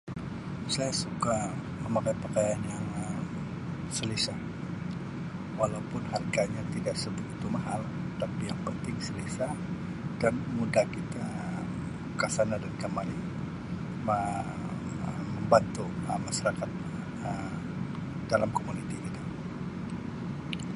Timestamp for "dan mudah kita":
10.21-11.27